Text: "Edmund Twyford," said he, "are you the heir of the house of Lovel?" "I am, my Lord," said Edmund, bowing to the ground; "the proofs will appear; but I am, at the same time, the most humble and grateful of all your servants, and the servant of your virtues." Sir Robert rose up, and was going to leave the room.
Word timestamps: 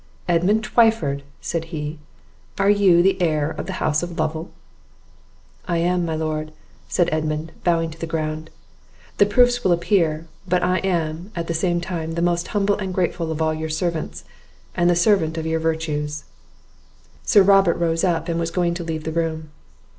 "Edmund 0.27 0.63
Twyford," 0.63 1.21
said 1.41 1.65
he, 1.65 1.99
"are 2.57 2.71
you 2.71 3.03
the 3.03 3.21
heir 3.21 3.51
of 3.51 3.67
the 3.67 3.73
house 3.77 4.01
of 4.01 4.17
Lovel?" 4.17 4.49
"I 5.67 5.77
am, 5.77 6.07
my 6.07 6.15
Lord," 6.15 6.51
said 6.89 7.07
Edmund, 7.11 7.51
bowing 7.63 7.91
to 7.91 7.99
the 7.99 8.07
ground; 8.07 8.49
"the 9.19 9.27
proofs 9.27 9.63
will 9.63 9.71
appear; 9.71 10.25
but 10.47 10.63
I 10.63 10.79
am, 10.79 11.31
at 11.35 11.45
the 11.45 11.53
same 11.53 11.81
time, 11.81 12.13
the 12.13 12.21
most 12.23 12.47
humble 12.47 12.77
and 12.79 12.91
grateful 12.95 13.31
of 13.31 13.43
all 13.43 13.53
your 13.53 13.69
servants, 13.69 14.23
and 14.75 14.89
the 14.89 14.95
servant 14.95 15.37
of 15.37 15.45
your 15.45 15.59
virtues." 15.59 16.23
Sir 17.23 17.43
Robert 17.43 17.77
rose 17.77 18.03
up, 18.03 18.27
and 18.27 18.39
was 18.39 18.49
going 18.49 18.73
to 18.73 18.83
leave 18.83 19.03
the 19.03 19.11
room. 19.11 19.51